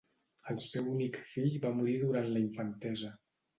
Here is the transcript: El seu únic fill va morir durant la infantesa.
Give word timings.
El 0.53 0.57
seu 0.63 0.87
únic 0.93 1.19
fill 1.33 1.59
va 1.67 1.73
morir 1.83 1.95
durant 2.07 2.33
la 2.35 2.45
infantesa. 2.47 3.15